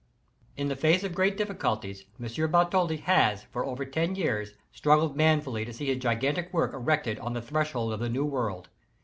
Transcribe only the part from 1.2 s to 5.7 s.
diiliculties, M. Bartholdi has, for over ten years, struggled manfully